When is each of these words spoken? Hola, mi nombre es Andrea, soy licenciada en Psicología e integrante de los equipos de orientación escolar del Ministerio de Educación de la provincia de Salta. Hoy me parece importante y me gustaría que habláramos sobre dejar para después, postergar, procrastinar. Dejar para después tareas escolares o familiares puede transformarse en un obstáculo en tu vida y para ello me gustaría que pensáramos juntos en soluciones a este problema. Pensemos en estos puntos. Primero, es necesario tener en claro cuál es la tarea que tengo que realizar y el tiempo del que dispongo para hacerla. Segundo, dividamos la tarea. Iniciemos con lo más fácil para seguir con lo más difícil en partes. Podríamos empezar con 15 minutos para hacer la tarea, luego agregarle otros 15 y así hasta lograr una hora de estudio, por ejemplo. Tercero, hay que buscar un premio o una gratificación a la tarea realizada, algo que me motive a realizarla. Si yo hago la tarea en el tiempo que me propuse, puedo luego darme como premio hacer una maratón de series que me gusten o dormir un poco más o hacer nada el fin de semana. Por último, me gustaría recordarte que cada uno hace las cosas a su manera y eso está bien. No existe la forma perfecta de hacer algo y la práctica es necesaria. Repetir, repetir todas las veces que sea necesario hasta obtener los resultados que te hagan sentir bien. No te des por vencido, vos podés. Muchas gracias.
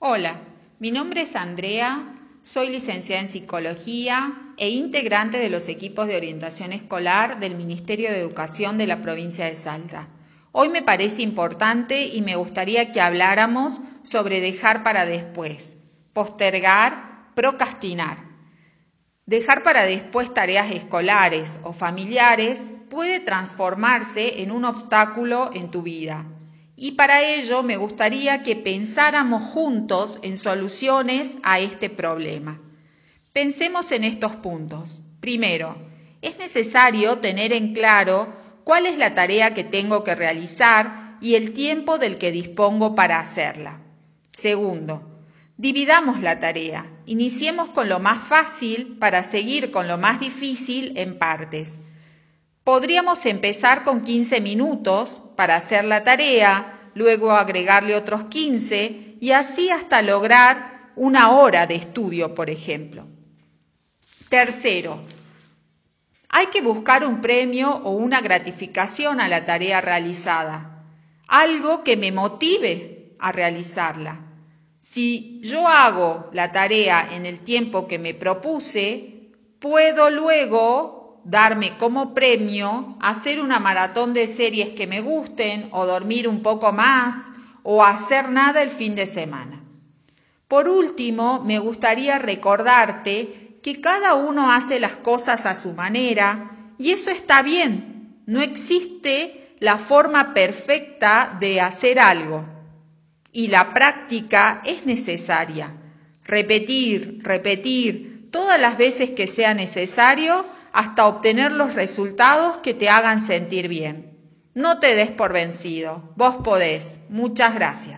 Hola, 0.00 0.38
mi 0.78 0.92
nombre 0.92 1.22
es 1.22 1.34
Andrea, 1.34 2.14
soy 2.40 2.68
licenciada 2.68 3.20
en 3.20 3.26
Psicología 3.26 4.32
e 4.56 4.68
integrante 4.68 5.38
de 5.38 5.50
los 5.50 5.68
equipos 5.68 6.06
de 6.06 6.16
orientación 6.16 6.72
escolar 6.72 7.40
del 7.40 7.56
Ministerio 7.56 8.08
de 8.08 8.20
Educación 8.20 8.78
de 8.78 8.86
la 8.86 9.02
provincia 9.02 9.46
de 9.46 9.56
Salta. 9.56 10.06
Hoy 10.52 10.68
me 10.68 10.82
parece 10.82 11.22
importante 11.22 12.06
y 12.06 12.22
me 12.22 12.36
gustaría 12.36 12.92
que 12.92 13.00
habláramos 13.00 13.80
sobre 14.04 14.40
dejar 14.40 14.84
para 14.84 15.04
después, 15.04 15.78
postergar, 16.12 17.32
procrastinar. 17.34 18.18
Dejar 19.26 19.64
para 19.64 19.82
después 19.82 20.32
tareas 20.32 20.70
escolares 20.70 21.58
o 21.64 21.72
familiares 21.72 22.68
puede 22.88 23.18
transformarse 23.18 24.42
en 24.42 24.52
un 24.52 24.64
obstáculo 24.64 25.50
en 25.52 25.72
tu 25.72 25.82
vida 25.82 26.24
y 26.80 26.92
para 26.92 27.20
ello 27.22 27.64
me 27.64 27.76
gustaría 27.76 28.44
que 28.44 28.54
pensáramos 28.54 29.42
juntos 29.42 30.20
en 30.22 30.38
soluciones 30.38 31.38
a 31.42 31.58
este 31.58 31.90
problema. 31.90 32.60
Pensemos 33.32 33.90
en 33.90 34.04
estos 34.04 34.36
puntos. 34.36 35.02
Primero, 35.18 35.76
es 36.22 36.38
necesario 36.38 37.18
tener 37.18 37.52
en 37.52 37.74
claro 37.74 38.32
cuál 38.62 38.86
es 38.86 38.96
la 38.96 39.12
tarea 39.12 39.54
que 39.54 39.64
tengo 39.64 40.04
que 40.04 40.14
realizar 40.14 41.16
y 41.20 41.34
el 41.34 41.52
tiempo 41.52 41.98
del 41.98 42.16
que 42.16 42.30
dispongo 42.30 42.94
para 42.94 43.18
hacerla. 43.18 43.80
Segundo, 44.30 45.24
dividamos 45.56 46.20
la 46.20 46.38
tarea. 46.38 46.88
Iniciemos 47.06 47.70
con 47.70 47.88
lo 47.88 47.98
más 47.98 48.22
fácil 48.22 48.98
para 49.00 49.24
seguir 49.24 49.72
con 49.72 49.88
lo 49.88 49.98
más 49.98 50.20
difícil 50.20 50.92
en 50.96 51.18
partes. 51.18 51.80
Podríamos 52.68 53.24
empezar 53.24 53.82
con 53.82 54.02
15 54.02 54.42
minutos 54.42 55.22
para 55.36 55.56
hacer 55.56 55.84
la 55.84 56.04
tarea, 56.04 56.90
luego 56.94 57.32
agregarle 57.32 57.96
otros 57.96 58.24
15 58.24 59.16
y 59.18 59.30
así 59.30 59.70
hasta 59.70 60.02
lograr 60.02 60.90
una 60.94 61.30
hora 61.30 61.66
de 61.66 61.76
estudio, 61.76 62.34
por 62.34 62.50
ejemplo. 62.50 63.06
Tercero, 64.28 65.00
hay 66.28 66.48
que 66.48 66.60
buscar 66.60 67.06
un 67.06 67.22
premio 67.22 67.74
o 67.74 67.92
una 67.92 68.20
gratificación 68.20 69.18
a 69.22 69.28
la 69.28 69.46
tarea 69.46 69.80
realizada, 69.80 70.84
algo 71.26 71.82
que 71.82 71.96
me 71.96 72.12
motive 72.12 73.14
a 73.18 73.32
realizarla. 73.32 74.20
Si 74.82 75.40
yo 75.42 75.66
hago 75.66 76.28
la 76.34 76.52
tarea 76.52 77.14
en 77.14 77.24
el 77.24 77.40
tiempo 77.40 77.88
que 77.88 77.98
me 77.98 78.12
propuse, 78.12 79.30
puedo 79.58 80.10
luego 80.10 80.97
darme 81.24 81.76
como 81.78 82.14
premio 82.14 82.96
hacer 83.00 83.40
una 83.40 83.58
maratón 83.58 84.14
de 84.14 84.26
series 84.26 84.70
que 84.70 84.86
me 84.86 85.00
gusten 85.00 85.68
o 85.72 85.86
dormir 85.86 86.28
un 86.28 86.42
poco 86.42 86.72
más 86.72 87.32
o 87.62 87.84
hacer 87.84 88.30
nada 88.30 88.62
el 88.62 88.70
fin 88.70 88.94
de 88.94 89.06
semana. 89.06 89.62
Por 90.48 90.68
último, 90.68 91.42
me 91.44 91.58
gustaría 91.58 92.18
recordarte 92.18 93.58
que 93.62 93.80
cada 93.80 94.14
uno 94.14 94.50
hace 94.50 94.80
las 94.80 94.96
cosas 94.96 95.44
a 95.44 95.54
su 95.54 95.72
manera 95.72 96.72
y 96.78 96.92
eso 96.92 97.10
está 97.10 97.42
bien. 97.42 98.22
No 98.26 98.40
existe 98.40 99.54
la 99.60 99.76
forma 99.76 100.32
perfecta 100.32 101.36
de 101.40 101.60
hacer 101.60 101.98
algo 101.98 102.44
y 103.32 103.48
la 103.48 103.74
práctica 103.74 104.62
es 104.64 104.86
necesaria. 104.86 105.74
Repetir, 106.24 107.20
repetir 107.22 108.30
todas 108.30 108.60
las 108.60 108.78
veces 108.78 109.10
que 109.10 109.26
sea 109.26 109.54
necesario 109.54 110.44
hasta 110.78 111.08
obtener 111.08 111.50
los 111.50 111.74
resultados 111.74 112.58
que 112.58 112.72
te 112.72 112.88
hagan 112.88 113.20
sentir 113.20 113.66
bien. 113.66 114.16
No 114.54 114.78
te 114.78 114.94
des 114.94 115.10
por 115.10 115.32
vencido, 115.32 116.12
vos 116.14 116.36
podés. 116.44 117.00
Muchas 117.08 117.56
gracias. 117.56 117.97